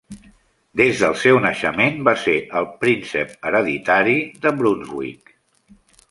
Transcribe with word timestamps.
Des 0.79 1.01
del 1.01 1.11
seu 1.23 1.35
naixement, 1.41 1.99
va 2.07 2.15
ser 2.21 2.35
el 2.61 2.65
"Príncep 2.85 3.35
hereditari 3.49 4.15
de 4.47 4.55
Brunswick". 4.63 5.31